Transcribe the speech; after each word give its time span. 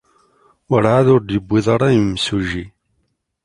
Werɛad 0.69 1.07
ur 1.15 1.21
d-yewwiḍ 1.23 1.65
ara 1.73 1.87
yimsujji. 1.95 2.65